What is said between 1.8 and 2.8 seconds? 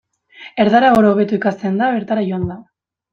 da bertara joanda.